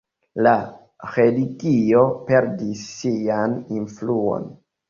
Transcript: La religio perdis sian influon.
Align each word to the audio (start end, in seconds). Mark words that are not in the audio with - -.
La 0.45 0.53
religio 1.17 2.03
perdis 2.31 2.83
sian 2.97 3.57
influon. 3.81 4.53